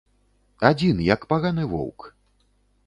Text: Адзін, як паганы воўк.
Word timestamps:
Адзін, 0.69 0.97
як 1.13 1.29
паганы 1.35 1.63
воўк. 1.77 1.99